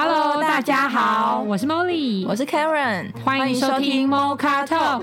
[0.00, 5.02] Hello，大家好，我是 Molly，我是 Karen，欢迎收听 Mocha Talk，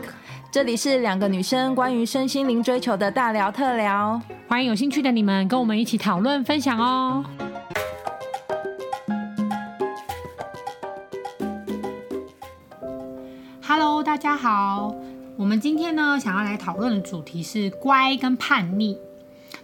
[0.50, 7.26] 这里是两个女生关于身心灵追求的大聊特聊，欢迎有兴趣的你们跟我们一起讨论分享哦。
[13.68, 14.96] Hello，大家好，
[15.36, 18.98] 我们今天呢想要来讨论的主题是乖跟叛逆。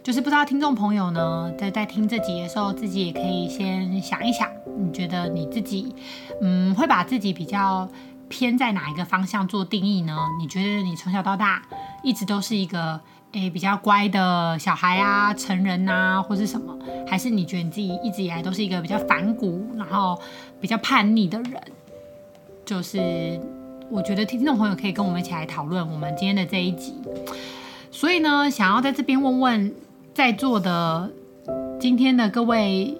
[0.02, 4.46] 就是不知道听众朋友呢，在在听这集的时候，自己也可以先想一想，
[4.78, 5.94] 你觉得你自己，
[6.40, 7.88] 嗯，会把自己比较
[8.28, 10.16] 偏在哪一个方向做定义呢？
[10.40, 11.62] 你觉得你从小到大
[12.02, 13.00] 一直都是一个
[13.32, 16.76] 诶比较乖的小孩啊，成人啊，或是什么？
[17.06, 20.20] 还是你觉得你自己一直以来都是一个比较反骨，然后
[20.60, 21.62] 比较叛逆的人？
[22.64, 23.40] 就是
[23.90, 26.94] 我觉得听众朋友可以跟我们一起来讨论我们今天的这一集。
[27.90, 29.74] 所以呢，想要在这边问问。
[30.14, 31.10] 在座的
[31.80, 32.94] 今天的各位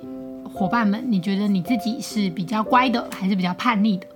[0.52, 4.06] 伙伴们，你觉得你自己是比较乖的，还是比较叛逆的？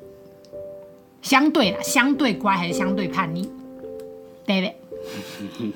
[1.22, 3.50] 相对啦，相对乖还是相对叛逆
[4.47, 4.75] ？David，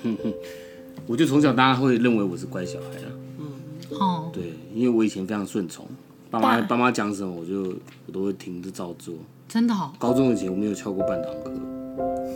[1.08, 3.10] 我就从小大家会认为我是乖小孩啊。
[3.38, 5.84] 嗯，哦，对，因为我以前非常顺从，
[6.30, 7.74] 爸妈爸妈讲什么我就
[8.06, 9.14] 我都会听着照做。
[9.48, 9.90] 真的哦。
[9.98, 11.50] 高中以前我没有翘过半堂课。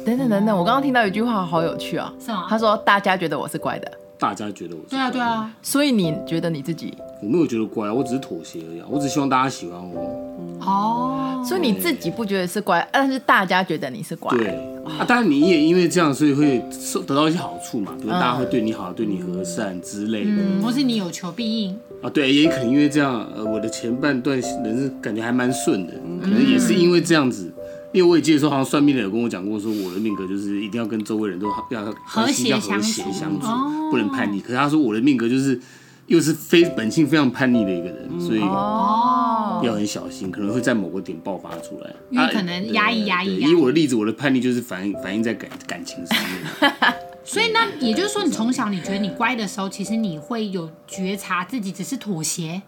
[0.04, 2.12] 等等等等，我刚刚听到一句话好有趣啊。
[2.18, 2.46] 是吗？
[2.48, 3.92] 他说大家觉得我是乖的。
[4.18, 6.92] 大家觉得我是对啊对啊，所以你觉得你自己？
[7.24, 10.20] 我没有觉得乖啊，我只是妥协而已啊，我只希望大家喜欢我。
[10.60, 14.36] 哦，所以你自己不觉得是乖，但是大家觉得你是乖。
[14.36, 14.48] 对
[14.84, 22.10] 啊，当然你也因为这样，所以会受得到一些好处嘛，比如大家会对你好，对你和善之类的，嗯，或是你有求必应啊。
[22.10, 27.52] 对，也可能因为这样，呃，我的前半段人生感觉还蛮顺的，可能也是因为这样子。
[27.92, 33.46] 因为我也记得说，好像算命的有跟我讲过，说我的命格就是一定要跟周围人都要和谐要和谐相处，
[33.88, 34.40] 不能叛逆。
[34.40, 35.60] 可是他说我的命格就是
[36.06, 41.90] 又是非本性非常叛逆的一个人，所以要很小心，可能会在某个点爆发出来。
[42.10, 43.36] 因为可能压抑压抑。
[43.40, 46.72] 以我的例子，我的叛逆就是反映反映在感感情上面。
[47.24, 52.60] 所以那也就是说，你从小你觉得你乖的时候，其实你会有觉察自己只是妥协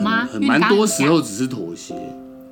[0.00, 0.24] 吗？
[0.24, 1.94] 很蛮多时候只是妥协。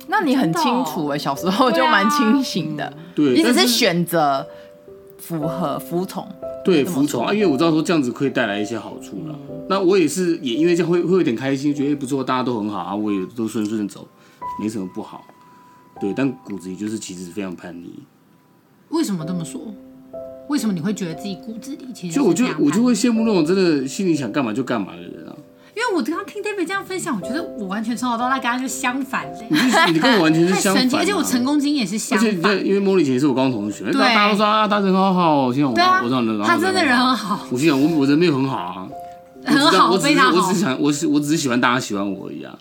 [0.09, 2.91] 那你很清楚哎，小时候就蛮清醒的。
[3.15, 4.45] 对，你只是选择
[5.17, 6.27] 符合服从。
[6.65, 9.35] 对，服从啊，因为我知道说这样子可以带来一些好处了。
[9.71, 14.05] 那我也是也因为这样会会有点开心，觉得不错，大家都很好啊，我也都顺顺走，
[14.59, 15.23] 没什么不好。
[16.01, 18.03] 对，但骨子里就是其实非常叛逆。
[18.89, 19.61] 为什么这么说？
[20.49, 22.15] 为什么你会觉得自己骨子里其实？
[22.17, 25.31] 就我就我就会羡慕那种真的心里想干嘛就干嘛的人啊。
[25.73, 29.39] 因为我刚刚听 David 这样分享，我觉得我完全从小到大跟他就相反的。
[29.93, 32.27] 你跟我完全是相反，而且我成功经验也是相反。
[32.27, 37.47] 而且因为莫莉以前是我高中同学，大家都说啊，他人很好，我心想，我我这他真的人很好。
[37.49, 38.89] 我心想，我我人没有很好啊，
[39.45, 40.47] 很好，非常好。
[40.47, 42.53] 我只想，我是我只是喜欢大家喜欢我而已啊。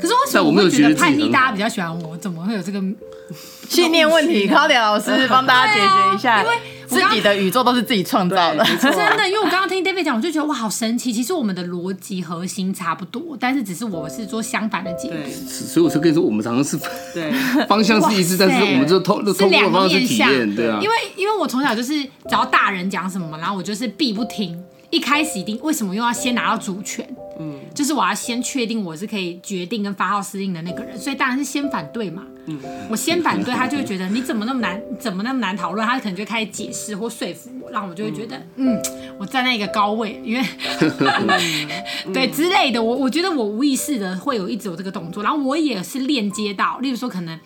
[0.00, 2.16] 可是为什么我没有觉得叛逆，大家比较喜欢我？
[2.16, 2.80] 怎么会有这个
[3.68, 6.54] 信念问题？Claudia 老师帮大家解决一下，因为。
[6.90, 9.28] 自己的宇宙都是自己创造的，真的。
[9.28, 11.12] 因为我刚刚听 David 讲，我就觉得哇，好神奇。
[11.12, 15.48] 其实我们的逻辑核心差不多，但是只是我是做相反的解读。
[15.48, 16.76] 所以我就跟你说，我们常常是
[17.14, 17.30] 对
[17.68, 20.80] 方向是一致，但是我们就通通过的方式体验，对啊。
[20.82, 24.60] 因为因为我从小就是只要大人讲什么，然后我就是必不听。
[24.90, 27.08] 一开始一定为什么又要先拿到主权？
[27.38, 32.24] 嗯，就是我要先确定我是可以决定跟发号施令的那个人，所以当然是先反对嘛。
[32.46, 32.58] 嗯，
[32.90, 35.86] 我先反对，他就会觉得你怎么那么难， 怎么那么难讨论？
[35.86, 40.44] 他可能就开始解释或说服我，让我就会觉得，嗯，嗯，我站在一个高位，因为、
[40.80, 42.82] 嗯、对之类的。
[42.82, 47.38] 我我觉得我无意识的会有一直有这个动作，然后我也是链接到，例如说可能，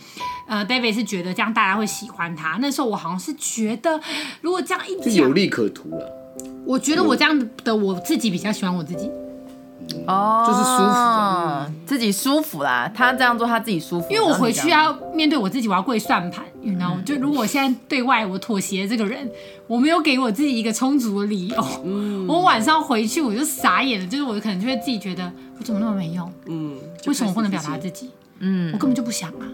[0.49, 4.01] 呃，David 是觉得这样大家会喜欢他，那时候我好像是觉得，
[4.41, 6.24] 如果这样一讲，有利可图了。
[6.67, 9.11] 我觉得我这样的我自己比较喜欢我自己，
[10.07, 12.91] 哦，就是舒服，自己舒服啦。
[12.95, 17.03] 他这样做他自己舒服，因为我回去要面对我自己，我要跪算盘，你知道吗？
[17.05, 19.31] 就如果现在对外我妥协这个人，
[19.67, 21.65] 我没有给我自己一个充足的理由，
[22.27, 26.77] 我晚上回去我就傻眼了，就是我可能就会自己觉得我怎么那么没用，嗯，
[27.07, 28.11] 为什么我不能表达自己？
[28.39, 29.47] 嗯，我根本就不想啊，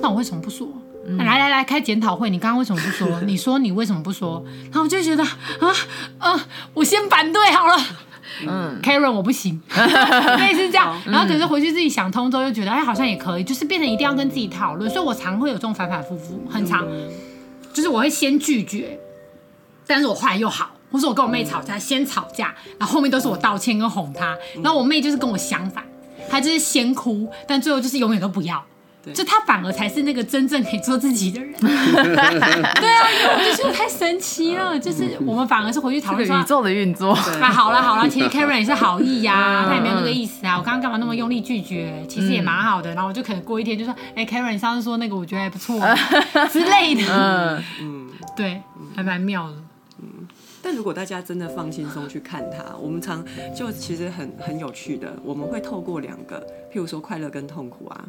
[0.00, 0.66] 那我为什么不说？
[1.08, 2.28] 嗯、来来来，开检讨会。
[2.30, 3.20] 你刚刚为什么不说？
[3.26, 4.44] 你说你为什么不说？
[4.64, 5.72] 然后我就觉得啊
[6.18, 7.76] 啊，我先反对好了。
[8.46, 9.62] 嗯，Karen 我不行，
[10.38, 11.00] 类似这样。
[11.06, 14.90] 然后可是回去自己想通之后，又觉得哎，好像也可以，就是变成一定要跟自己讨论。
[14.90, 16.86] 所以我常会有这种反反复复，很长，
[17.72, 18.98] 就是我会先拒绝，
[19.86, 24.36] 但是我后来又好，或是我跟我妹吵架，先吵架，然后后面都是我道歉跟哄她。
[24.62, 25.82] 然后我妹就是跟我相反，
[26.28, 28.62] 她就是先哭，但最后就是永远都不要。
[29.14, 31.66] 就他反而才是那个真正可以做自己的人， 对
[32.16, 34.78] 啊，因为我就觉得太神奇了。
[34.78, 37.16] 就是我们反而是回去讨论说宇宙的运作。
[37.40, 42.04] 那好了好了，其实 Karen 也是好意呀，他也没有那个意思啊，我刚刚干嘛那么用力拒绝？
[42.08, 42.94] 其实也蛮好的。
[42.94, 45.80] 然后我就可能过一天就说，哎，Karen，你上次说那个我觉得还不错
[46.50, 47.04] 之类的。
[47.08, 48.60] 嗯嗯，对，
[48.94, 49.54] 还蛮妙的。
[50.00, 50.26] 嗯，
[50.62, 53.24] 但如果大家真的放轻松去看它，我们常
[53.56, 56.40] 就其实很很有趣的，我们会透过两个，
[56.72, 58.04] 譬如说快乐跟痛苦啊，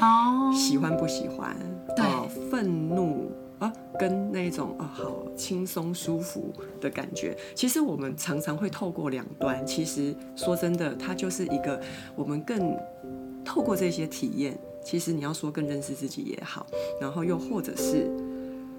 [0.00, 1.56] 哦，喜欢不喜欢，
[1.96, 2.04] 对，
[2.50, 3.30] 愤怒。
[3.58, 9.66] 啊，跟那种啊，好轻松舒服的感觉，其实我们常常会透过两端。
[9.66, 11.82] 其实说真的，它就是一个
[12.14, 12.78] 我们更
[13.44, 14.56] 透过这些体验。
[14.84, 16.64] 其实你要说更认识自己也好，
[17.00, 18.08] 然后又或者是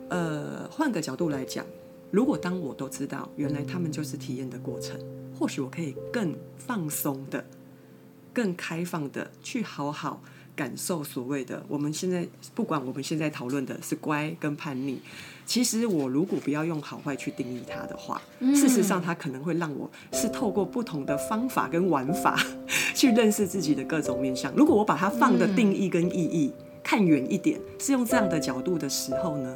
[0.07, 1.66] 呃，换个角度来讲，
[2.10, 4.98] 如果当我都知道原来他们就是体验的过程，
[5.38, 7.44] 或许我可以更放松的、
[8.34, 10.22] 更开放的去好好。
[10.60, 14.98] 感受所谓的我们现在不管我们现在讨论的是乖跟叛逆，
[15.46, 18.22] 其实我如果不要用好坏去定义它的话，
[18.54, 22.38] 事实上它可能会让我是透过不同的方法跟玩法
[22.94, 24.54] 去认识自己的各种面向。
[24.54, 26.52] 如果我把它放的定义跟意义
[26.84, 29.56] 看远一点，是用这样的角度的时候呢，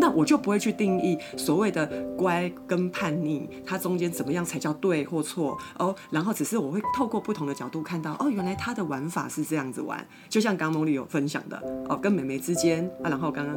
[0.00, 1.86] 那我就不会去定义所谓的
[2.16, 5.94] 乖跟叛逆，它中间怎么样才叫对或错哦。
[6.10, 10.06] 然后只是我会透过不同的角度看到，哦，原来他的玩法是这样子玩。
[10.28, 11.56] 就像刚刚 Molly 有分享的，
[11.88, 13.56] 哦，跟妹妹之间啊，然后刚刚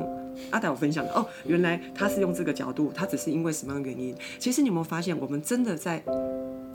[0.52, 4.16] 阿达有分享的，哦，原来他是用这个角度，他只是因为什么样的原因？
[4.40, 6.04] 其实你有没有发现，我们真的在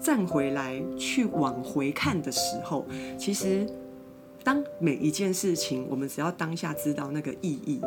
[0.03, 2.87] 站回来去往回看的时候，
[3.19, 3.67] 其实。
[4.43, 7.79] 当每一件事情，我们只要当下知道那个意义，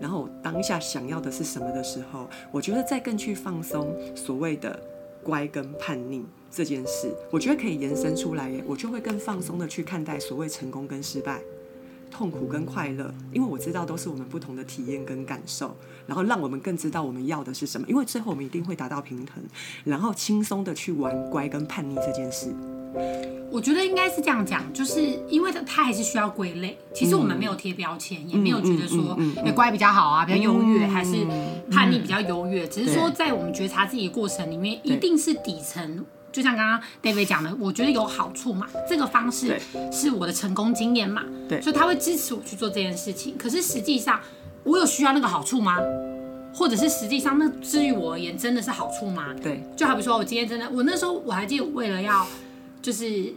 [0.00, 4.80] 然后当下想要的是什么的时候，我觉得再更去放松所谓的
[5.22, 11.40] 乖跟叛逆这件事，我觉得可以延伸出来耶，我就会更放松的去看待所谓成功跟失败。
[12.10, 15.76] 痛苦跟快乐，因为我知道都是我们不同的体验跟感受，
[16.06, 17.86] 然后让我们更知道我们要的是什么。
[17.88, 19.42] 因为最后我们一定会达到平衡，
[19.84, 22.54] 然后轻松的去玩乖跟叛逆这件事。
[23.52, 26.76] 我觉得应该是这样讲，就是因为他还是需要归类。
[26.92, 31.24] 其实我们没有贴标签，也没有觉得说哎乖比较好啊，比较优越，还是
[31.70, 32.66] 叛逆比较优越。
[32.66, 36.04] 只是说在我们觉察自己的过程里面，一定是底层。
[36.32, 39.60] 就像刚刚 David 讲的，我觉得有好处嘛，这个方式
[39.92, 43.36] 是我的成功经验嘛，对，所以他会支持我去做这件事情。
[43.36, 44.20] 可是实际上，
[44.64, 45.78] 我有需要那个好处吗？
[46.52, 49.34] 或者是实际上，那至于我而言，真的是好处吗？
[49.42, 52.26] 对，就好比说，我今天真的，我那时候我还记得，为了要
[52.82, 53.32] 就是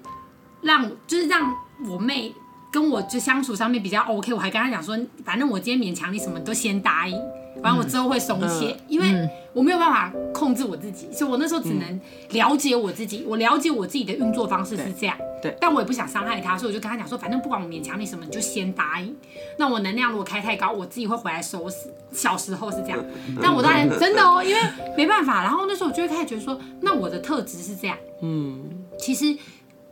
[0.61, 1.53] 让，就是让
[1.87, 2.33] 我妹
[2.71, 7.15] 跟我就相处上面比较 OK，我还跟她讲说，反正我今天勉强你什么都先答应。
[7.61, 11.99] 反正我之后会松懈，因为我没有办法控制我自己，所以我那时候只能
[12.31, 13.23] 了解我自己。
[13.27, 19.15] 我了解我自己的运作方式是这样，对，但我也不想伤害他，所以我就跟他讲说，反正不管我勉强你什么，你就先答应。
[19.57, 21.93] 那我能量如果开太高，我自己会回来收拾。
[22.11, 23.03] 小时候是这样，
[23.41, 24.61] 但我当然真的哦， 因为
[24.97, 25.43] 没办法。
[25.43, 29.37] 然后那时候我就会开始觉得说，那我的特质是这样，嗯，其实。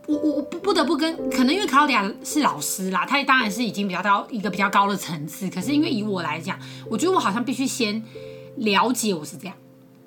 [0.06, 5.48] 我我我不不得不跟，可能因为卡罗迪亚是老师啦，他当然是已经比较到一个比较高的层次。
[5.48, 6.58] 可是因为以我来讲，
[6.90, 8.02] 我觉得我好像必须先
[8.56, 9.56] 了解我是这样。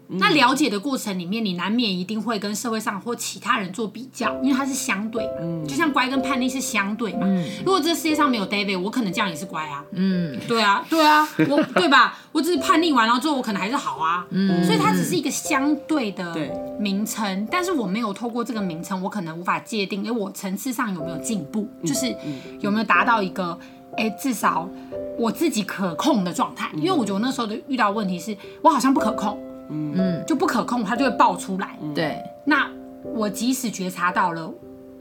[0.07, 5.66] 那了解的过程里面，你难免一定会跟社会上或其他人做比较，因为它是相对嘛。
[5.68, 7.28] 就像乖跟叛逆是相对嘛。
[7.66, 9.84] 如果这世界上没有 David，我可能这样也是乖啊。
[9.92, 12.18] 嗯，对啊，对啊，我 对吧？
[12.31, 14.25] 我只是叛逆完了之后，我可能还是好啊。
[14.30, 16.36] 嗯，所以它只是一个相对的
[16.80, 22.16] 名称，但是我没有透过这个名称，我可能无法界定，哎，我层次上有没有进步，就是
[22.60, 23.58] 有没有达到一个，
[23.98, 24.70] 哎，至少
[25.18, 26.70] 我自己可控的状态。
[26.75, 29.38] 因为我觉得我那时候的遇到问题是我好像不可控。
[29.69, 31.77] 嗯，就不可控，它就会爆出来。
[31.93, 32.69] 对，那
[33.03, 34.51] 我即使觉察到了，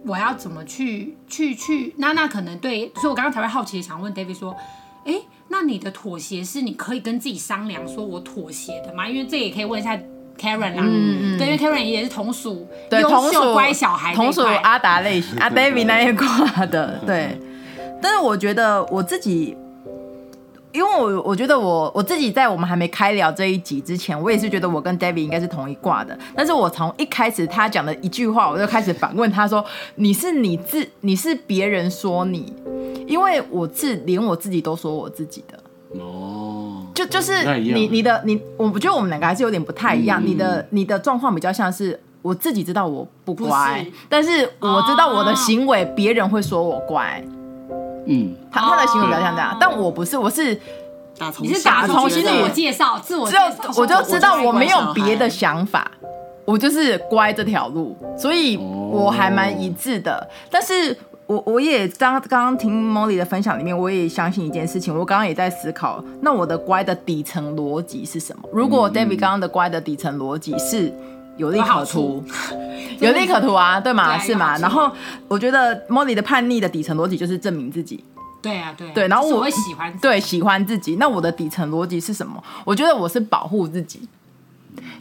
[0.06, 1.94] 我要怎么去去去？
[1.98, 4.54] 那那可能对，所以我刚刚才会好奇的想问 David 说，
[5.04, 9.08] 哎、欸，那你的妥协是你可以跟自己商量说我妥协的吗？
[9.08, 9.96] 因为这也可以问一下
[10.38, 17.38] Karen 啦，嗯嗯，对，因为 Karen 也是同属优秀乖小孩，同属阿达类型， 阿 David 那一挂的，对。
[18.02, 19.56] 但是我觉得我自己。
[20.74, 26.18] 因为我我觉得我我自己在我们还没开聊这一集之前，我也是觉得我跟 David 应该是同一挂的。
[26.34, 29.64] 但是我从一开始他讲的一句话，我就开始反问他说
[29.94, 32.52] ：“你是你自你是别人说你，
[33.06, 35.56] 因为我自连我自己都说我自己的
[36.00, 40.20] 哦，就就是你你的你，我觉得我们两个还是有点不太一样。
[40.20, 47.24] 嗯、你的你的状况比较像是我自己知道我不乖，但是我知道我的行为别人会说我乖。”
[48.06, 50.54] 嗯，他他的行为比较像这样，但我不是，我是
[51.18, 53.42] 打从你是打从心里我介绍自我，只有
[53.76, 55.90] 我就知道我没有别的想法，
[56.44, 60.28] 我就是乖这条路，所以我还蛮一致的。
[60.50, 60.96] 但是
[61.26, 68.48] 我我也刚刚刚听 Molly 的分享里面，我也相信一件事情，我刚刚也在思考，那我的乖的底层逻辑是什么？
[68.52, 70.92] 如果 David 刚刚的乖的底层逻辑是
[71.36, 72.24] 有利可图，
[73.00, 74.18] 有利可图啊，对吗？
[74.18, 74.56] 是吗？
[74.58, 74.90] 然后
[75.28, 78.04] 我觉得 Molly 的叛逆的底层逻辑就是证明自己。
[78.40, 78.90] 对啊，对。
[78.92, 80.96] 对，然后我会喜欢，对，喜欢自己。
[80.96, 82.42] 那我的底层逻辑是什么？
[82.64, 84.08] 我觉得我是保护自己。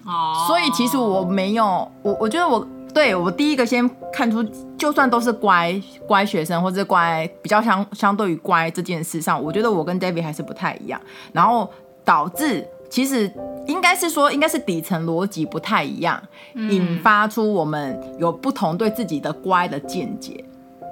[0.05, 0.45] 哦。
[0.47, 4.41] 所以其实我没有，我我觉得我对我第一个先看出，
[4.77, 10.99] 就算都是乖乖学生，或者乖比较相相对于乖这件事上，我觉得我跟 David 还是不太一样。
[11.33, 11.69] 然后
[12.05, 13.31] 导致其实。
[13.65, 16.21] 应该是说，应该是底层逻辑不太一样，
[16.53, 20.43] 嗯、引发出我们有不同对自己的乖的见解。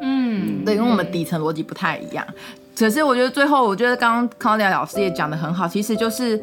[0.01, 2.25] 嗯，对，因为我们底层逻辑不太一样。
[2.73, 6.41] 可是我觉得最后，我觉得刚刚 Claudia 老师也讲的很好，其实就是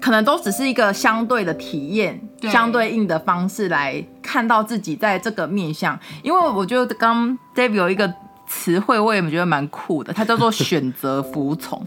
[0.00, 5.98] 可能都只是一个相对的体验，对相对应的方式来看到自己在这个面向。
[6.22, 8.14] 因为我觉得刚 David 有一个
[8.46, 11.84] 词汇，我也觉得蛮酷的，它叫做选择服从。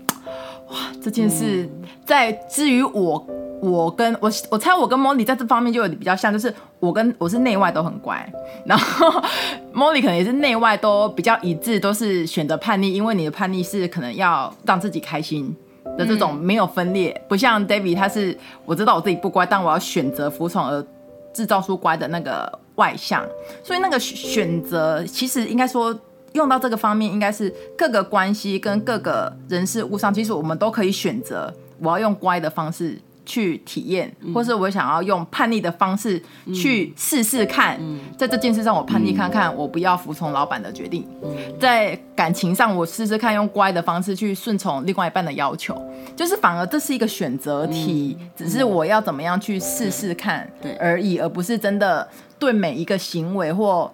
[0.71, 1.69] 哇，这件事
[2.05, 3.27] 在至于我，
[3.61, 8.25] 我跟我我猜我跟 Molly 在这方面就有比较像，就是我跟我是内外都很乖，
[8.65, 9.21] 然后
[9.73, 15.53] Molly 可能也是内外都比较一致，都是选择叛逆，因为你的叛逆是可能要让自己开心
[15.97, 20.85] 的这种没有分裂，嗯、不像 David 他是我知道我自己不乖，但我要选择服从而
[21.33, 23.25] 制造出乖的那个外向，
[23.61, 25.93] 所以那个选择其实应该说。
[26.33, 36.21] 用到这个方面，应该是各个关系跟各个人事物上，其实我们都可以选择，我要用乖的方式去体验，嗯、或是我想要用叛逆的方式
[36.55, 45.79] 去试试看，嗯、在这件事上我叛逆看看，我不要服从老板的决定，嗯、在感情上我试试看用乖的方式去顺从另外一半的要求，
[46.15, 52.07] 就是反而这是一个选择题，嗯、只是我要怎么样去试试看而已，而不是真的
[52.39, 53.91] 对每一个行为或。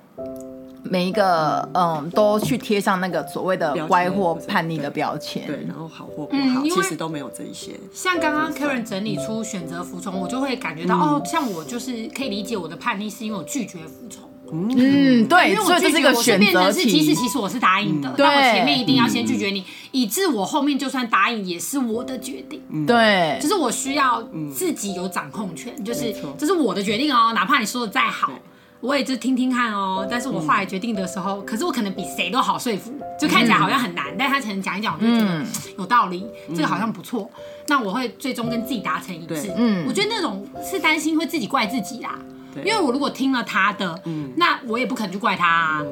[0.89, 7.71] 每一个嗯，都去贴上那个所谓的乖或叛逆的标签，对，然后好或不好，其实都没有这一些。
[7.93, 14.23] 像刚刚 Karen 整理出选择服从，我就会感觉到哦，像我就是可以理解我的叛逆是因为我拒绝服从。
[14.49, 16.79] 嗯，对，所以这是一个选择是。
[16.83, 22.61] 其实其实我是答应的，但我前面一定要先拒绝你，以致我后面就算答应也是我的决定。
[22.85, 24.23] 对，就是我需要
[24.55, 28.31] 自己有掌控权，就是这是我的决定哦，哪怕你说的再好。
[28.79, 35.45] 我也就听听看哦，但是我后来决定的时候，嗯、可是我可能比谁都好说服，就看起来好像很难，嗯、但他可能讲一讲，我就觉得
[35.77, 37.29] 有道理，嗯、这个好像不错，
[37.67, 39.51] 那我会最终跟自己达成一致。
[39.57, 42.19] 嗯，我觉得那种是担心会自己怪自己啦，
[42.57, 45.83] 因为我如果听了他的，嗯、那我也不可能去怪他啊。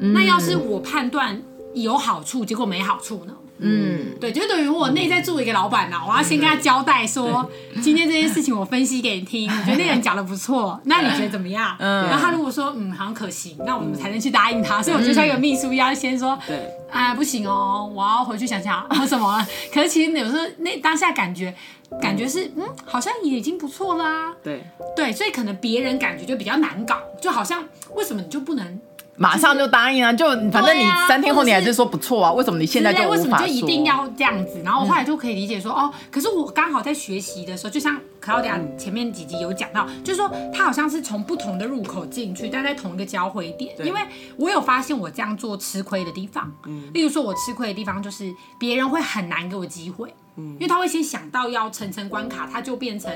[0.00, 1.42] 嗯、那要是我判断
[1.74, 3.34] 有好处，结果没好处呢？
[3.60, 7.48] 嗯，对，就等于我内在做一个老板呢，我要先跟他交代说，
[7.82, 11.76] 今天这件事情我分析给你听，我觉得那个人讲的不错，那你觉得怎么样？
[11.78, 14.82] 嗯，然后他如果说嗯好像可行，那我们才能去答应他。
[14.82, 19.44] 所以我就像一个秘书一样，先说，对，啊不行哦，我要回去想想为什么。
[19.72, 21.52] 可是其实有时候那当下感觉，
[22.00, 24.32] 感觉是嗯好像已经不错啦。
[24.42, 24.62] 对
[24.94, 28.80] 对，所以可能别人感觉就比较难搞，就好像为什么你就不能？
[29.18, 30.12] 马上就答应啊！
[30.12, 33.16] 就反正你三天后你还是说不错啊，为什么你现在就无法说？
[33.16, 34.62] 为什么就一定要这样子？
[34.64, 43.74] 然后我后来就可以理解说，哦，可是我刚好在学习的时候，就像 Claudia 前面几集有讲到，就是说他好像是从不同的入口进去，但在同一个交汇点。
[43.84, 44.00] 因为
[44.36, 46.52] 我有发现我这样做吃亏的地方，
[46.94, 50.14] 例如说我吃亏的地方就是别人会很难给我机会。
[50.38, 53.12] 因为他会先想到要层层关卡，他就变成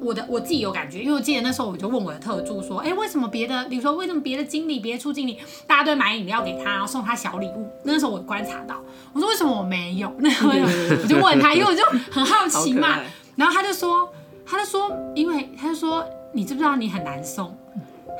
[0.00, 1.00] 我的我自己有感觉。
[1.00, 7.68] 因为我记得那时候我就问我的特助说，哎，为什么别的，比如说为什么别的经理、别的处经理，大家都买饮料给他，然后送他小礼物？
[7.84, 10.12] 那时候我观察到，我说为什么我没有？
[10.18, 12.98] 那时候我就 问他，因为我就很好奇嘛。
[13.36, 14.08] 然后他就说，
[14.46, 17.56] 他就说，因为他就说，你知不知道你很难送？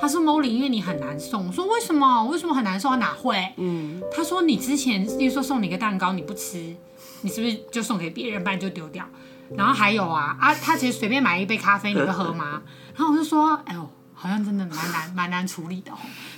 [0.00, 1.46] 他说 Molly，因为你很难送。
[1.46, 2.24] 我说为什么？
[2.24, 2.90] 为什么很难送？
[2.90, 3.36] 他哪会？
[3.56, 6.74] 嗯，他说你之前，比如说送你个蛋糕，你不吃。
[7.24, 9.04] 你是不是就送给别人，不然就丢掉？
[9.56, 12.60] 然后还有啊啊，他其实随便买一杯咖啡，你会喝吗？
[12.94, 15.96] 然后我就说，哎呦，好像真的蛮难蛮难处理的哦。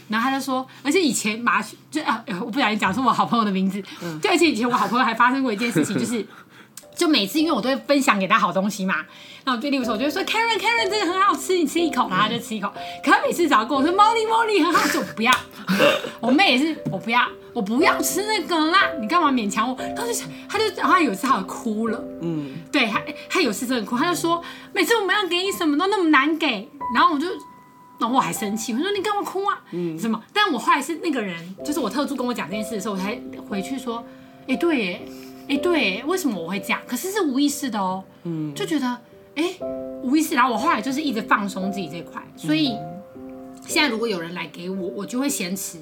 [0.09, 3.83] 然后他就说，而且以前马就啊，我不小心讲出我好朋友的名字，
[4.23, 6.25] 就而且以前我好朋友还发生过一件事情，就是
[6.95, 8.97] 就每次因为我都会分享给他好东西嘛，
[9.45, 12.73] 然后就例如说，我就说 Karen Karen 这个很好吃，你吃一口，然后他就吃一口。
[13.05, 15.33] 可他每次只要跟我说 Molly Molly 很好吃，我不要。
[16.21, 17.21] 我妹也是，我不要。
[17.53, 19.75] 我不要吃那个啦，你干嘛勉强我？
[19.97, 24.45] 他就想，他就，他有一次他哭了，嗯，对她她有一次真的哭，她就说，
[24.75, 27.27] 每次我们要给你什么都那么难给，然后我就，
[27.99, 29.59] 然后我还生气，我说你干嘛哭啊？
[29.73, 30.23] 嗯，什么？
[30.35, 33.19] 但我后来是那个人，就是我特助跟我讲这件事的时候，我才
[33.49, 34.05] 回去说，
[34.43, 35.01] 哎、欸，对，哎，
[35.49, 36.81] 哎，对，为什么我会这样？
[36.87, 38.87] 可是是无意识的哦，嗯，就觉得，
[39.35, 39.61] 哎、欸，
[40.03, 40.35] 无意识。
[40.35, 42.77] 然后我后来就是一直放松自己这块，所以
[43.67, 45.79] 现在如果有人来给我，我就会先吃。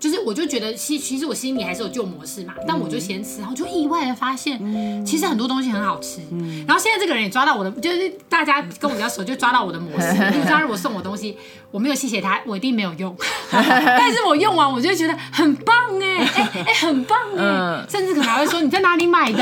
[0.00, 4.58] 就是我就觉得其其实我心里还是有旧模式嘛，但我就先吃，然后就意外的发现，
[5.04, 6.20] 其实很多东西很好吃。
[6.66, 10.12] 然后现在这个人也抓到我的，就是大家跟我比较熟，就抓到我的模式。
[10.30, 11.36] 比如说他如果送我东西，
[11.70, 13.14] 我没有谢谢他，我一定没有用。
[13.52, 19.38] 但是我用完，我就觉得很棒哎哎哎，很棒哎，甚至可能还会说你在哪里买的？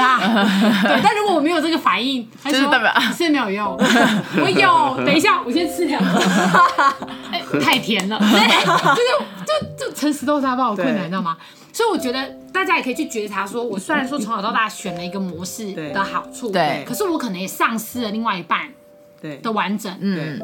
[0.83, 2.59] 对，但如果我没有这个反应，他说
[3.17, 3.77] 是没有用。
[3.77, 6.19] 我有，等一下，我先吃两个。
[7.31, 8.41] 哎，太甜了，对，
[8.97, 9.09] 就是
[9.77, 11.37] 就就诚实豆沙包有困难，你知道吗？
[11.73, 18.69] 所以我觉得大家也可以去觉察，说我虽然说从小到大选了一个模式的好处，对，可是我可能也丧失了另外一半
[19.21, 19.37] 对。
[19.39, 20.41] 的完整，嗯，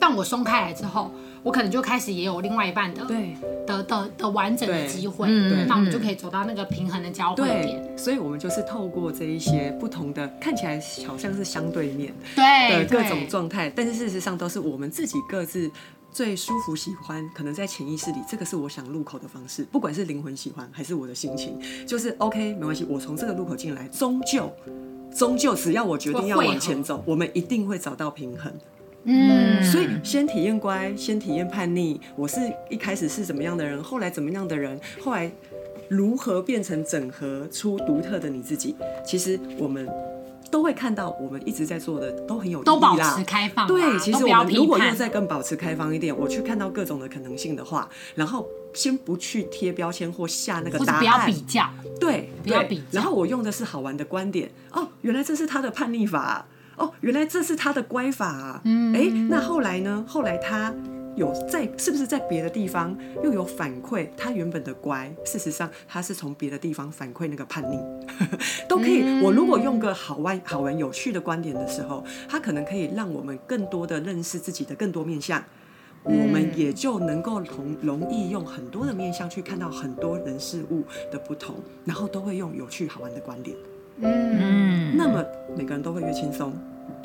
[0.00, 1.10] 但我松开来之后，
[1.42, 3.36] 我可能就开始也有另外一半的对。
[3.66, 7.98] 的的的完整的机会，嗯，那我们就可以走到那个平衡的交汇点。
[7.98, 15.70] 所以我们就是透过这一些不同的看起来好像是相对面对的各种状态，但是事实上都是我们自己各自。
[16.10, 19.64] 最舒服、喜欢，可能在潜意识里，这个是我想入口的方式。
[19.70, 22.84] 不管是灵魂喜欢，还是我的心情，就是 OK，没关系。
[22.88, 24.50] 我从这个入口进来，终究，
[25.14, 28.52] 终究，只要我决定要往前走，我们一定会找到平衡。
[29.04, 32.00] 嗯，所以先体验乖，先体验叛逆。
[32.16, 35.30] 我是一开始是怎么样的人，后来怎么样的人，后来
[35.88, 38.74] 如何变成整合出独特的你自己？
[39.06, 39.88] 其实我们。
[40.50, 43.66] 都会看到我们一直在做的都很有意义啦，都保持开放。
[43.66, 51.68] 对，其实我们如果又再更保持开放一点，我去看到各种的可能性的话，然后先不去贴标签或下那个答案，不要比较，
[52.00, 52.82] 对，不要比较。
[52.92, 60.04] 然后我用的是好玩的观点，哦，原来这是他的叛逆法，哦，原来这是他的乖法，嗯，哎，那后来呢？
[60.06, 60.74] 后来他。
[61.18, 64.08] 有在是不是在别的地方又有反馈？
[64.16, 67.78] 他原本的乖，事实上他是从别的地方反馈那个叛逆，
[68.68, 69.20] 都可以。
[69.20, 75.42] 我如果用个好玩、好玩、有趣的观点的时候，他可能可以让我们更多的认识自己的更多面相，
[76.04, 83.56] 我们也就能够容容易用很多的面相去看到很多人事物的不同，然后都会用有趣好玩的观点。
[84.00, 85.24] 嗯，那么
[85.56, 86.52] 每个人都会越轻松。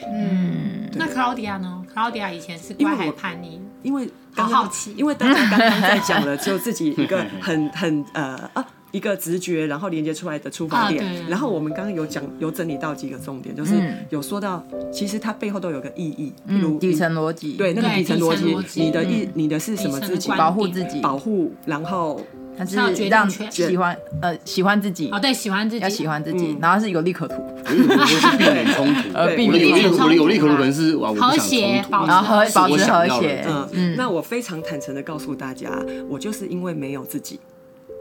[0.08, 3.60] 嗯，那 Claudia 呢？Claudia 以前是乖还叛逆？
[3.84, 11.28] 因为好好奇，因为大家刚刚在讲了，就自己一个 很很呃啊一个直觉，然后连接出来的出发点。
[11.28, 13.74] 然后我们刚刚有讲有整理到几个重点，就是
[14.10, 20.00] 有说到，其实它背后都有个意义，比如底层逻辑，对那个底层逻辑，你的意你的是什么？
[20.00, 22.20] 自己保护自己，保护，然后。
[22.58, 27.36] 他是让喜欢呃喜欢自己哦，对，喜欢自己要喜欢自己，然后是有利可图，
[27.66, 33.44] 避免冲突， 呃，避免我的有利可图可能是和谐，然后和保持和谐。
[33.48, 35.70] 嗯嗯，那我非常坦诚的告诉大家，
[36.10, 37.40] 我就是因为没有自己。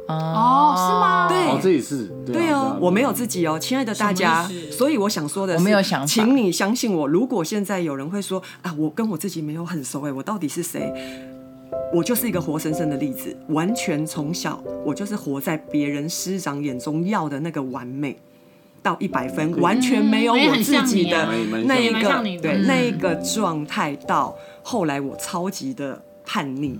[0.09, 1.29] 哦，是吗？
[1.29, 7.07] 对，哦，这也是对哦，我没有自己哦，亲爱的大家，所以我想说的是，我没有想，请你相信我。
[7.07, 10.93] 如果现在有人会说啊，我跟我自己没有很熟，哎，我到底是谁？
[11.93, 18.17] 我就是一个活生生的例子，完全从小我就是活在别人师长眼中要的那个完美
[18.83, 21.29] 到一百分，完全没有我自己的
[21.65, 23.95] 那一个对那一个状态。
[24.07, 26.79] 到后来我超级的叛逆，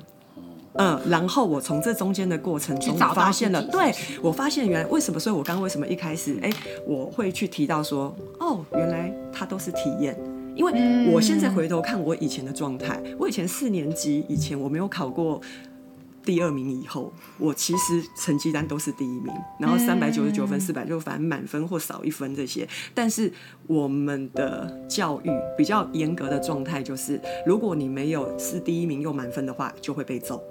[0.75, 5.21] 嗯，然后我从这中间的过程中发现了，对，我发现原来为什么？
[5.21, 6.51] 所以我刚刚为什么一开始哎，
[6.87, 10.19] 我会去提到说，哦，原来它都是体验。
[10.55, 15.41] 因为我现在回头看我以前的状态，我以前四年级以前我没有考过
[16.25, 22.69] 第二名，以后我其实成绩单都是第一名，然后三百九十九分、四百就反正满分或少一分这些。
[22.95, 23.33] 但是
[23.67, 30.43] 我们的教育比较严格的状态就是，如果你没有是第一名又满分的话，就会被揍。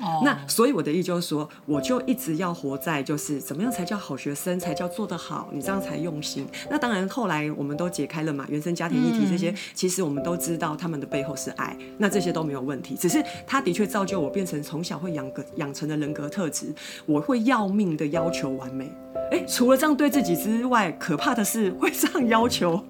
[0.00, 0.24] Oh.
[0.24, 6.46] 那所以我的意思就是说，我就一直要活在就是怎么样才叫好学生，才叫做得好，你这样才用心。
[6.70, 12.94] 那当然后来我们都解开了嘛，原生家庭议题这些，其实我们都知道他们的背后是爱，那这些都没有问题。
[12.94, 16.72] 只是他的确造就我变成从小会养个养成的人格特质，
[17.04, 18.92] 我会要命的要求完美。
[19.32, 22.84] 哎，除了这样对自己之外，可怕的是会这样要求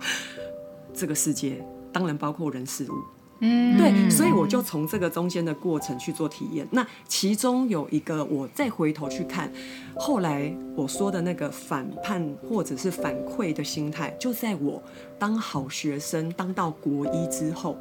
[0.92, 3.17] 这个世界，当然包括人事物。
[3.40, 6.66] 嗯，对，所以我就从这个中间的过程去做体验。
[6.72, 9.48] 那其中有一个，我再回头去看，
[9.96, 14.82] 后来我说的那个反叛或者是反馈的心态，就在我
[15.20, 17.76] 当好学生当到国一之后，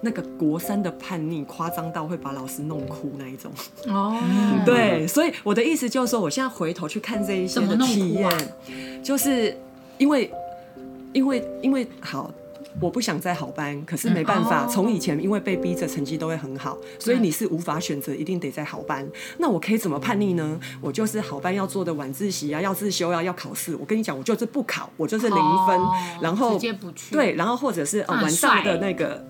[0.00, 3.52] 那个国三的叛逆夸张到会把老师弄哭那一种。
[3.88, 4.18] 哦，
[4.64, 8.30] 对，所以我的意思就是说，我现在回头去看这一些的体验，
[9.02, 9.54] 就是
[9.98, 10.30] 因为，
[11.12, 12.32] 因为，因为好。
[12.80, 19.06] 我不想在好班，可是没办法，从以前因为被逼着成绩都会很好，所以你是无法选择一定得在好班。
[19.38, 20.60] 那我可以怎么叛逆呢？
[20.80, 23.74] 我就是好班要做的晚自习啊，要自修啊，要考试。
[23.76, 25.36] 我跟你讲，我就是不考，我就是零
[25.66, 25.80] 分，
[26.20, 26.58] 然后
[27.10, 29.24] 对，然后或者是晚上的那个。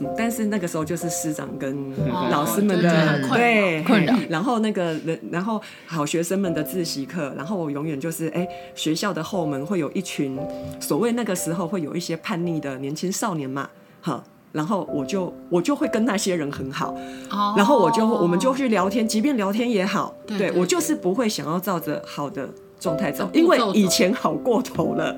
[0.00, 1.74] 嗯，但是那个时候就是师长跟
[2.10, 4.14] 哦 老师们的、对困扰。
[4.28, 10.38] 然后那个人，然后好学生们的自习课，然后我永远就是哎，学校的后门会有一群
[10.80, 13.68] 所谓那个时候会有一些叛逆的年轻少年嘛，
[14.00, 16.94] 哈，然后我就我就会跟那些人很好，
[17.30, 22.48] 哦然后我就我们就去聊天，即便聊天也好，对对我就是不会想要照着好的
[22.84, 25.16] 状态走因为以前好过头了。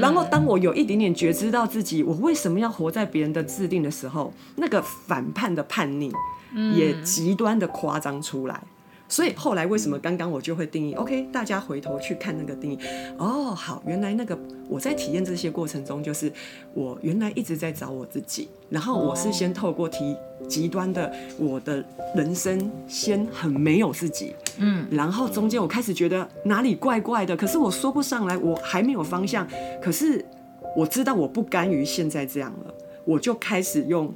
[0.00, 6.10] 然后当我有一点点觉知到自己我为什么要活在别人的制定的时候，那个反叛的叛逆
[6.74, 8.62] 也极端的夸张出来。
[9.12, 12.78] 所以后来为什么刚刚我就会定义？OK，大家回头去看那个定义，
[13.18, 14.38] 哦，好，原来那个
[14.70, 16.32] 我在体验这些过程中，就是
[16.72, 20.16] 我原来一直在找我自己，然后我是先透过提
[20.48, 21.84] 极端的我的
[22.16, 29.46] 人生，先很没有自己，嗯，然后中间我开始觉得哪里怪怪的，可是我说不上来，我还没有方向，
[29.82, 30.24] 可是
[30.74, 34.10] 我知道我不甘于现在这样了，我就开始用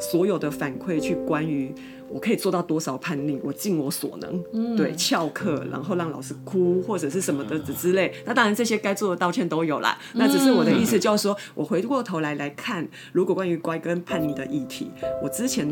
[0.00, 1.72] 所有的反馈去关于。
[2.08, 3.40] 我可以做到多少叛逆？
[3.42, 8.12] 我尽我所能，嗯、对，翘课，然后让老师哭或者是什么的之类。
[8.24, 9.98] 那当然这些该做的道歉都有啦。
[10.14, 14.90] 那只是我的意思，就是说我回过头来来看，如果关于乖跟叛逆的议题，
[15.22, 15.68] 我之前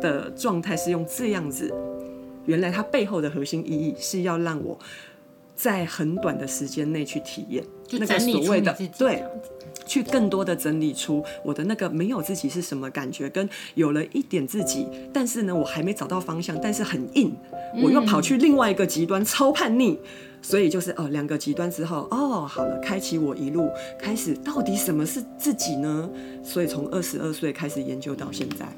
[0.00, 1.72] 的状态是用这样子，
[2.46, 4.78] 原来它背后的核心意义是要让我
[5.54, 9.22] 在很短的时间内去体验那个所谓的对。
[9.90, 17.34] 去更多的整理出我的那个没有自己是什么感觉，跟有了一点自己，但是呢，我还没找到方向，但是很硬，
[17.82, 19.98] 我又跑去另外一个极端，超叛逆，
[20.40, 26.08] 所以就是哦，两个极端之后，哦，好了，开启我一路开始，到底什么是自己呢？
[26.44, 28.68] 所以从二十二岁开始研究到现在，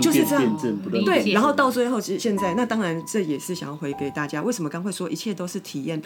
[0.00, 0.58] 就是这样，
[1.04, 6.00] 对，然后到最后其实现在，那当然这也是想要回给大家，为什么刚会说一切都是体验。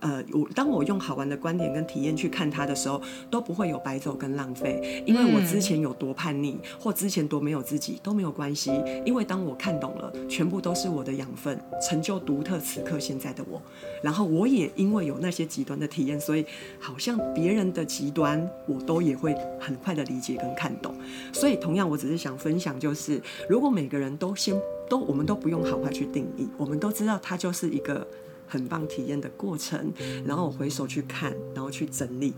[0.00, 8.70] 呃，我当我用好玩的观点跟体验去看它的时候，都不会有白走跟浪费，因为我之前有多叛逆，或之前多没有自己都没有关系，
[9.04, 13.60] 因为当我看懂了，全部都是我的养分，成就独特此刻现在的我。
[14.02, 16.44] 然后我也因为有那些极端的体验，所以
[16.78, 20.94] 好像别人的极端，我都也会很快的理解跟看懂。
[21.32, 24.58] 所以同样，我只是想分享，就是如果每个人都先
[24.88, 28.06] 都，我们都不用好坏去定义，我们都知道它就是一个。
[28.50, 29.92] 很棒体验的过程，
[30.26, 32.34] 然后我回首去看，然后去整理，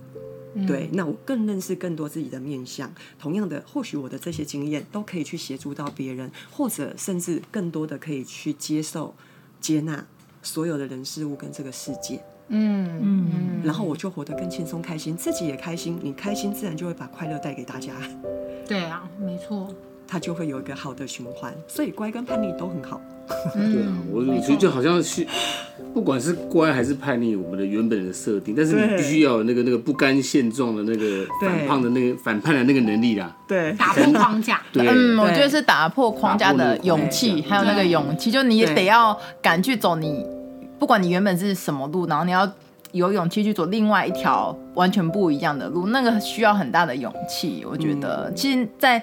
[0.55, 2.93] 嗯、对，那我更认识更多自己的面相。
[3.19, 9.15] 同样的，或许我的这些经验都可以去协助到别人，或者甚至更多的可以去接受、
[9.59, 10.07] 接纳
[10.43, 12.23] 所有的人事物跟这个世界。
[12.49, 17.95] 嗯嗯，然后我就活得更轻松开心，自己也开心，你开心自然就会把快乐带给大家。
[18.67, 19.75] 对啊，没错，
[20.07, 21.55] 它就会有一个好的循环。
[21.67, 23.01] 所以乖跟叛逆都很好。
[23.55, 25.27] 对啊，我我觉得就好像是，
[25.93, 33.37] 不管是乖还是叛逆，我们的原本的设定，但是你必须要有那个那个不甘现状的那个反叛的那个反叛的那个能力啦。
[33.47, 34.61] 对，打破框架。
[34.73, 40.25] 对，嗯，我觉得是打破框架的勇气，还有那个勇气，就你也得要敢去走你，
[40.79, 42.51] 不管你原本是什么路，然后你要
[42.93, 47.65] 有勇气去走另外一条完全不一样的路，那个需要很大的勇气。
[47.69, 49.03] 我觉得，其实，在。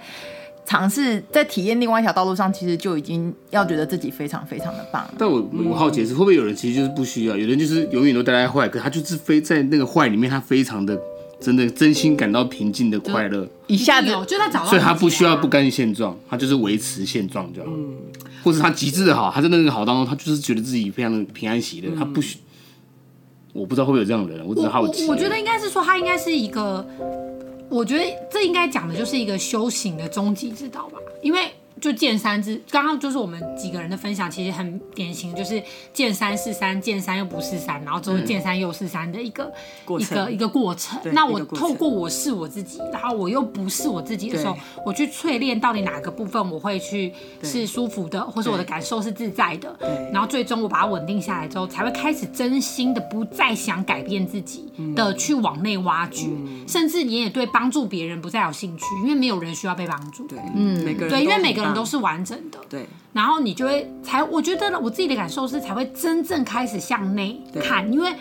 [0.70, 5.04] 尝试在体验另外一条道路上，其实就已经要觉得自己非常非常的棒。
[5.18, 10.96] 但我我好奇是，会不会有人其实就是不需要，有人就是永远都待在坏，可他就是非在那个坏里面，他非常的
[11.42, 17.72] 真的真心感到平静的快乐，一下子就他找到，所以他不需要不甘现状，他就是维持现状就好。
[17.74, 17.96] 嗯，
[18.44, 22.38] 或者他极致的好，他在那个好当中，他就是觉得自己非常的平安喜乐，他不需。
[23.54, 25.08] 我不知道会不会有这样的人，我只是好奇。
[25.08, 26.88] 我觉得应该是说，他应该是一个。
[27.70, 31.52] 我觉得这应该讲的就是一个修行的终极之道吧，因为。
[31.80, 35.62] 就见山之，刚刚就是我们几个人的分享，其实很典型，就是
[35.94, 39.52] 见山是山，见山又不是山，然后之后见山又是山的一个、
[39.88, 41.00] 嗯、一个一个过程。
[41.14, 47.14] 那我透过我是我自己，然后我又不是我自己的时候，我去淬炼到底哪个部分我会去
[47.44, 49.74] 是舒服的，或是我的感受是自在的。
[50.12, 54.66] 然后最终我把它稳定下来之后，才会开始真心的不再想改变自己
[54.96, 60.28] 的去往内挖掘，嗯、甚至你也对帮助别人不再有兴趣，因为没有人需要被帮助。
[60.28, 61.69] 对，嗯，每个人对，因为每个人。
[61.74, 68.14] 都是完整的，对，然后你就会才，我觉得我自己的感受是才会真正开始向内看，因为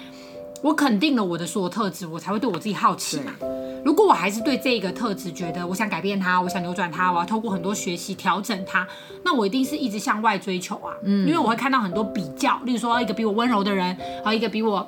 [0.62, 3.32] 我肯定了我的所有特质，我才会对我自己好奇嘛。
[3.84, 8.86] 如果我还是对这个特质觉得我想改变它，我想扭转它，我要透过很多学习调整它，
[9.24, 10.92] 那我一定是一直向外追求啊。
[11.04, 14.86] 嗯，因为我会看到很多比较，例如说一个比我温柔的人，和一个比我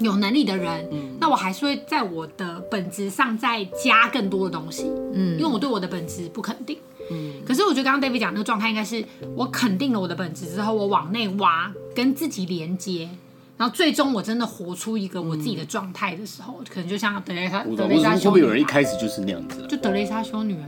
[0.00, 6.76] 有能力的人，嗯，那我还是会在我的本质上再加更多的东西，嗯，因为我对我的本质不肯定。
[7.10, 13.08] 嗯，可是我觉得刚刚 David 讲那个状态，应该是我肯定了我的本质之后，我往内挖，跟自己连接，
[13.56, 19.66] 然后最终我真的活出一个我自己的状态的时候，可能就像德雷莎，德雷莎会不会有人一开始就是那样子啊？
[19.68, 20.66] 就德蕾莎修女啊，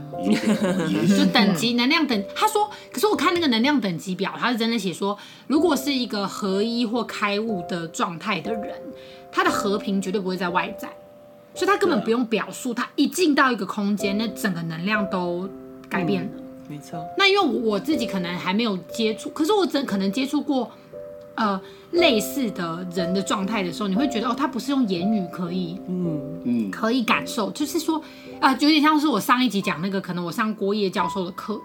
[1.17, 2.23] 就等级能量等。
[2.35, 8.75] 他说，可是我看那个能量等级表，他是真的写说，如果是一个合一或开悟的状态的人，
[9.31, 10.89] 他的和平绝对不会在外在，
[11.53, 15.47] 所以他根本不用表述，他一进到一个空间，那整个能量都
[15.89, 16.29] 改变了。
[16.67, 17.03] 没错。
[17.17, 20.71] 那因为我自己可能还没有接触，可是我真可能接触过。
[21.35, 21.57] 呃，
[21.91, 27.97] 类似的人的状态的时候，你会觉得哦，他不是用言语可以，嗯嗯，可以感受，就是说，
[28.41, 31.57] 啊、呃，有点像是我上一集讲那个，可能我上郭叶教授的课，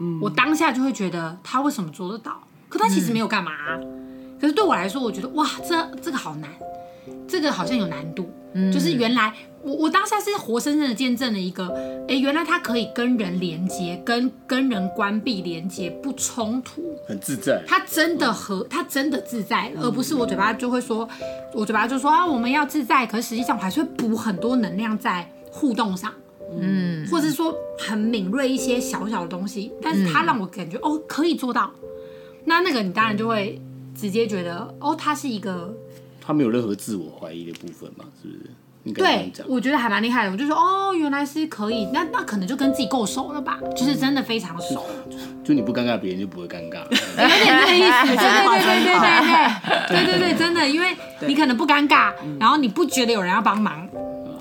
[0.00, 2.42] 嗯，我当下就会觉得他为什么做得到？
[2.68, 6.50] 可他其实没有干嘛、啊，嗯、可是对我来说，我觉得哇，这这个好难，
[7.28, 9.32] 这个好像有难度，嗯，就是原来。
[9.62, 11.68] 我我当下是活生生的见证了一个，
[12.08, 17.62] 哎，原来他可以跟人连接，跟跟人关闭连接不冲突，很自在。
[17.66, 21.08] 他真的和他真的自在，而不是我嘴巴就会说，
[21.52, 26.12] 我嘴巴就说啊，我们要自在，可是实际上我还是会补很多能量在互动上，
[26.58, 31.70] 嗯，或者是说很敏锐一些小小的东西，但是他让我感觉哦可以做到，
[32.44, 33.60] 那那个你当然就会
[33.94, 35.74] 直接觉得哦，他是一个，
[36.18, 38.50] 他没有任何自我怀疑的部分嘛，是不是？
[38.94, 40.32] 对，我觉得还蛮厉害的。
[40.32, 44.84] 我就说，哦，原来是可以，那那可能就跟自己够熟了吧，就是真的非常熟。
[45.44, 46.80] 就你不尴尬，别人就不会尴尬。
[46.88, 49.04] 有点这个意思，对对对对对
[49.88, 53.86] 对对对对对，真的，因为你可能不尴尬，然后你不觉得有人要帮忙，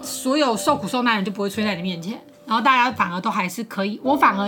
[0.01, 3.99] 所有受苦受难人就不会出现在你面前，然后大家反而都还是可以。
[4.03, 4.47] 我反而，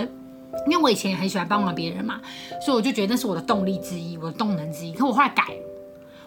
[0.66, 2.18] 因为我以前也很喜欢帮忙别人嘛，
[2.64, 4.94] 所以我就觉得那是我的动力之一，我的动能之一。
[4.94, 5.44] 可我后来改。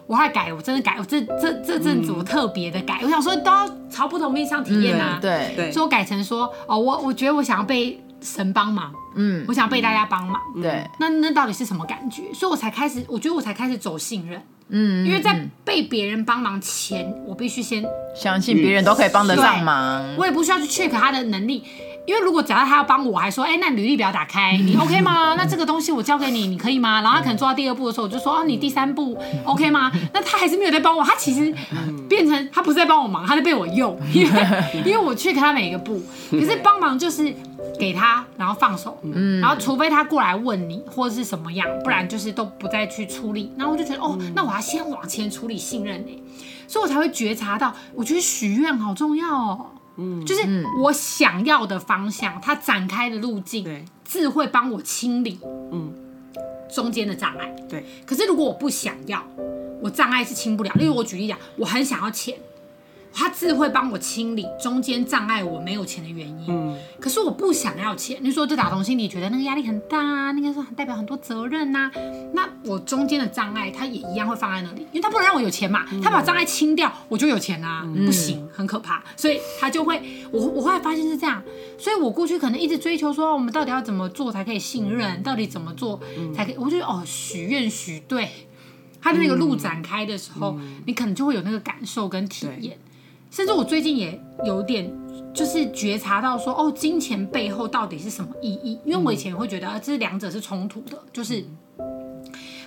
[0.08, 5.54] 我还改，我真的改，我这这这阵子我特别的改，嗯、我想说都要朝不同面向体验啊，嗯、对。
[5.56, 12.22] 对，所以我改成说，哦，我我觉得我想要被神帮忙，嗯，我想被大家帮忙，嗯、对，那那到底是什么感觉？
[12.34, 17.84] 所以我才开始，我觉得我才开始走信任，嗯，因为在被别人帮忙前，我必须先
[18.16, 21.64] 相信别人都可以帮得上忙，我也不需要去 check 他的能力。
[22.06, 25.36] 因为如果只要他要帮我，还说，哎、欸，那履历表打开，你 OK 吗？
[25.36, 27.02] 那这个东西我交给你，你可以吗？
[27.02, 29.92] 然后他可能做到第二步的时候，我就说，哦，你第三步 OK 吗？
[30.14, 31.54] 那他还是没有在帮我，他其实
[32.08, 34.48] 变成他不是在帮我忙，他在被我用， 因为
[34.86, 37.34] 因为我去看他每一个步，可是帮忙就是
[37.80, 43.52] 给他，然后放手，嗯，然后除非他过来问你或者是什么样，不然就是都不再去处理。
[43.58, 46.24] 然后我就觉得，哦，那我要先往前处理信任呢，
[46.68, 49.66] 所以我才会觉察到，我觉得许愿好重要哦。
[49.98, 50.42] 嗯，就是
[50.82, 55.40] 我想要的方向，它展开的路径，对，自会帮我清理，
[55.72, 55.94] 嗯，
[56.74, 57.84] 中间的障碍，对。
[58.06, 59.24] 可是如果我不想要，
[59.82, 60.72] 我障碍是清不了。
[60.76, 62.38] 例如我举例讲，我很想要钱。
[63.18, 66.46] 他自会帮我清理中间障碍，我没有钱的原因。
[66.50, 68.18] 嗯，可是我不想要钱。
[68.20, 71.92] 你说这打从心里觉得那个压力很大啊，那个是很代表很多责任呐、啊。
[72.34, 75.86] 那我中间的障碍，他也一样会放在那里，因为他不能让我有钱嘛。
[76.04, 77.84] 他把障碍清掉，我就有钱啊。
[77.86, 79.02] 嗯、不行，很可怕。
[79.16, 81.42] 所以他就会，我我后来发现是这样。
[81.80, 85.24] 所以我过去可能一直追求说，我们到底要怎么做才可以信任？
[85.24, 86.02] 到底怎么做
[86.36, 86.56] 才可以？
[86.58, 88.30] 我觉得哦，许愿许对，
[89.02, 92.78] 他的那个路展开的时候，嗯、你可能就会有那个感受跟体验。
[93.36, 94.90] 甚至我最近也有点，
[95.34, 98.80] 就是觉察到说，哦，金钱背后到底是什么意义？
[98.86, 101.44] 因为我以前会觉得，这两者是冲突的，就是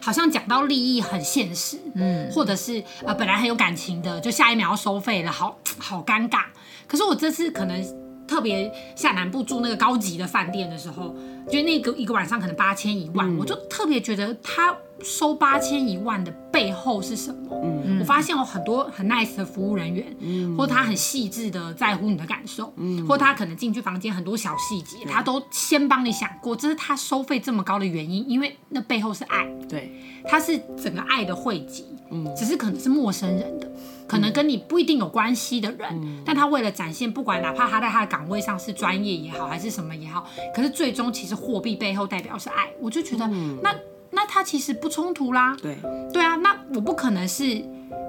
[0.02, 6.42] 好像讲到利益很现实，嗯，或者是呃本来很有感情的，就下一秒要收费了，好好尴尬。
[6.86, 7.82] 可是我这次可能
[8.26, 11.14] 特别下南部住那个高级的饭店的时候，
[11.50, 14.76] 就那个一个晚上可能八千一万，嗯，我就特别觉得他。
[15.00, 17.60] 收八千一万的背后是什么？
[17.62, 29.92] 嗯，我发现有很多很 nice 的服务人员，嗯，或他很细致的在乎你的感受，嗯，或他可能进去房间很多小细节，他都先帮你想过，这是他收费这么高的原因，因为那背后是爱，对，
[30.24, 33.70] 他是整个爱的汇集，嗯，只是可能是陌生人的，
[34.08, 43.28] 可能跟你不一定有关系的人，但他为了展现，不管哪怕他在他的岗位上是专业也好，还是什么也好，可是最终其实货币背后代表是爱，我就觉得
[43.62, 43.72] 那。
[44.18, 45.78] 那他其实不冲突啦，对。
[46.12, 47.62] 对啊，那我不可能是，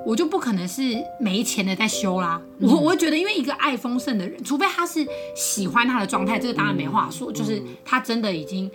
[0.03, 0.81] 我就不可能是
[1.19, 2.41] 没钱的在修啦。
[2.57, 8.71] 嗯、我我觉得，因为一个爱丰盛的人，除非他是喜欢他的状态，这个当然没话说，嗯、就是他真的已经，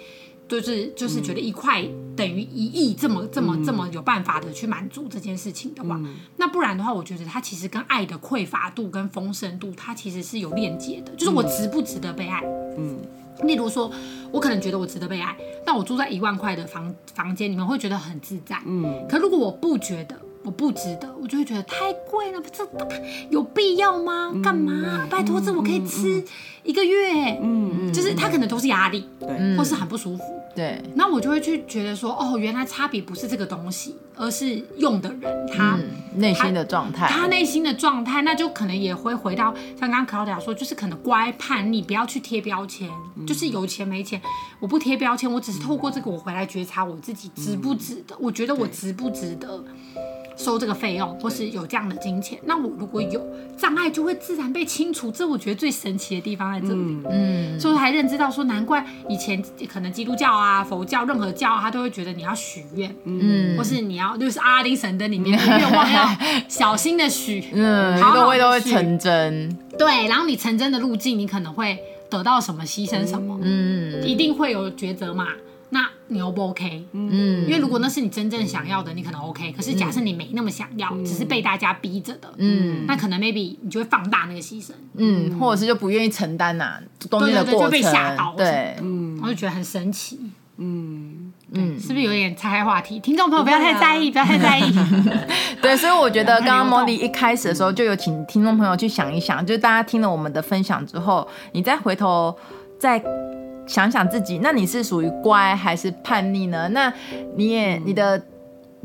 [0.46, 1.84] 就是就是觉得一块
[2.16, 12.44] 等于一亿这么这么这么有办法的去满足这件事情的话，嗯、那不然的话，我觉得他其实跟爱的匮乏度跟丰盛度，它其实是有链接的，就是我值不值得被爱，
[12.78, 13.00] 嗯。
[13.42, 13.90] 例如说，
[14.30, 18.56] 我可能觉得我值得被爱，但我住在一万块的房房间里面会觉得很自在。
[18.64, 22.66] 嗯，可如果我不觉得，我不值得，我就会觉得太贵了，这
[23.30, 24.32] 有必要吗？
[24.42, 25.06] 干嘛？
[25.10, 26.22] 拜托，这我可以吃
[26.62, 27.38] 一个月。
[27.42, 30.22] 嗯嗯，就是他可能都是压力，对，或是很不舒服。
[30.54, 35.76] 对，那我就会去觉得说，哦，原来差别不是这个东西，而是用的人他
[36.14, 44.20] 内、嗯、心的状态，他内心的状态，那就可能也会回到像刚刚 Claudia 说，就是可能乖叛逆，不要去贴标签，嗯、就是有钱没钱，
[44.60, 49.64] 我不贴标签，我只是透过这个我回来觉察我自己值不值得，嗯、我觉得我值不值得。
[50.36, 53.20] 收这个费用，或是有这样的金钱，那我如果有
[53.56, 55.10] 障碍，就会自然被清除。
[55.10, 56.98] 这我觉得最神奇的地方在这里。
[57.10, 59.42] 嗯，所以我还认知到说，难怪以前
[59.72, 66.08] 可能基督教啊、佛教任何教，他都会觉得你要许愿，嗯，或是你要就是阿拉丁神灯里面的愿望 要
[66.48, 69.56] 小心的许，嗯，好好都会成真。
[69.78, 71.78] 对，然后你成真的路径，你可能会
[72.10, 75.28] 得到什么，牺牲什么，嗯，一定会有抉择嘛。
[75.74, 76.86] 那你 O 不 OK？
[76.92, 79.50] 嗯，因为如果那是你真正想要的，你可能 OK。
[79.50, 90.20] 可是假设你没那么想要，嗯、只是被大家逼着的，嗯，那可能 maybe 你就会放大那个牺牲，嗯，或者是就不愿意承担呐、啊，中间的过程，对对对，就被吓到，对，嗯，我就觉得很神奇，
[90.58, 93.00] 嗯嗯，是不是有点岔开话题？
[93.00, 94.72] 听众朋友不要太在意， 不要太在意。
[95.60, 102.32] 对，所以我觉得刚刚 Molly 一开始的时候就有请听众朋友去想一想，就是大家听了我们的分享之后，你再回头
[102.78, 103.02] 再。
[103.66, 106.68] 想想自己，那你是属于乖还是叛逆呢？
[106.68, 106.92] 那
[107.36, 108.20] 你也你的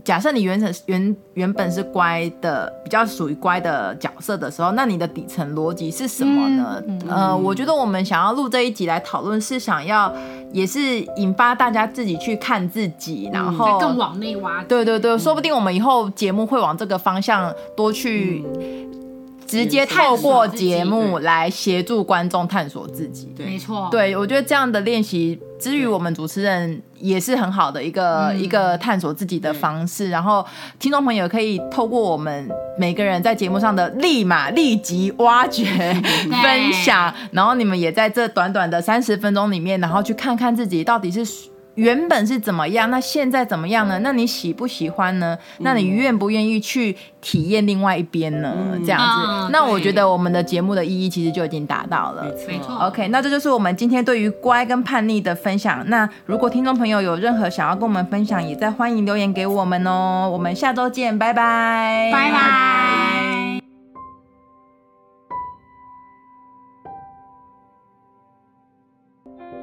[0.03, 6.81] 假设，你原本原原本是乖的，比较属于乖的角色的时候，那你的底层逻辑是什么呢？
[7.07, 10.11] 呃，我觉得我们想要录这一集来讨论，是想要
[10.53, 10.79] 也是
[11.17, 14.63] 引发大家自己去看自己，然后更往内挖。
[14.63, 18.43] 对对对，说不定我们以后节目会往这个方向多去。
[19.49, 23.87] 直接透过节目来协助观众探索自己，对，没错。
[23.89, 30.09] 对，我觉得这样的练习，之于我们主持人也是很好的一个、嗯、一个探索自己的方式。
[30.09, 30.45] 然后，
[30.77, 35.65] 听众朋友可以透过我们每个人在节目上的立马立即挖掘
[36.43, 41.25] 分享，然后你们也在这短短的三十分钟里面，然后去看看自己到底是。
[41.79, 42.91] 原本是怎么样？
[42.91, 43.99] 那现在怎么样呢？
[43.99, 45.37] 那你喜不喜欢呢？
[45.59, 48.53] 那你愿不愿意去体验另外一边呢？
[48.55, 52.25] 嗯、这样子，啊、那我觉得我们的节目的意义其实就已经达到了。
[52.47, 52.75] 没错。
[52.87, 55.83] OK，那这就是我们今天对于乖跟叛逆的分享。
[55.87, 60.29] 那如果听众朋友有任何想要跟我们分享，也在欢迎留言给我们哦。
[60.31, 63.38] 我们下周见，拜拜，拜拜。